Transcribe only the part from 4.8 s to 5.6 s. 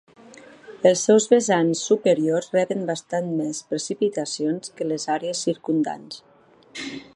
les àrees